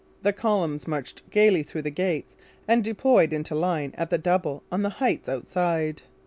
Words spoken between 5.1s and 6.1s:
outside.